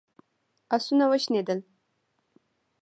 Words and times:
آسونه 0.75 1.05
وشڼېدل. 1.11 1.59